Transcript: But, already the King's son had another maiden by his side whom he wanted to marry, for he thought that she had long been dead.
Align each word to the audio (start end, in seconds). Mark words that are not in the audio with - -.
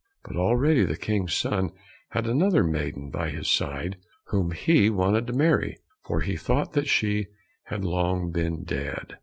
But, 0.23 0.35
already 0.35 0.83
the 0.83 0.97
King's 0.97 1.35
son 1.35 1.69
had 2.09 2.25
another 2.25 2.63
maiden 2.63 3.11
by 3.11 3.29
his 3.29 3.47
side 3.47 3.97
whom 4.29 4.49
he 4.49 4.89
wanted 4.89 5.27
to 5.27 5.33
marry, 5.33 5.77
for 6.01 6.21
he 6.21 6.35
thought 6.37 6.73
that 6.73 6.87
she 6.87 7.27
had 7.65 7.83
long 7.85 8.31
been 8.31 8.63
dead. 8.63 9.17